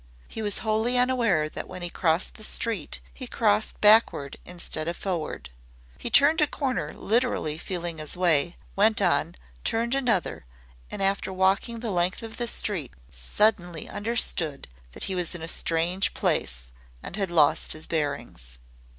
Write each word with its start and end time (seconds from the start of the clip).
He 0.27 0.41
was 0.41 0.57
wholly 0.65 0.97
unaware 0.97 1.47
that 1.47 1.67
when 1.67 1.83
he 1.83 1.89
crossed 1.91 2.33
the 2.33 2.43
street 2.43 3.01
he 3.13 3.27
crossed 3.27 3.79
backward 3.81 4.37
instead 4.45 4.87
of 4.87 4.97
forward. 4.97 5.51
He 5.99 6.09
turned 6.09 6.41
a 6.41 6.47
corner 6.47 6.91
literally 6.95 7.59
feeling 7.59 7.99
his 7.99 8.17
way, 8.17 8.57
went 8.75 8.99
on, 8.99 9.35
turned 9.63 9.93
another, 9.93 10.43
and 10.89 11.03
after 11.03 11.31
walking 11.31 11.81
the 11.81 11.91
length 11.91 12.23
of 12.23 12.37
the 12.37 12.47
street, 12.47 12.93
suddenly 13.13 13.87
understood 13.87 14.67
that 14.93 15.03
he 15.03 15.13
was 15.13 15.35
in 15.35 15.43
a 15.43 15.47
strange 15.47 16.15
place 16.15 16.71
and 17.03 17.15
had 17.15 17.29
lost 17.29 17.73
his 17.73 17.85
bearings. 17.85 18.57